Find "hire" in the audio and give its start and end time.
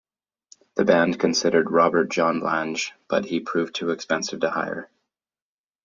4.49-4.89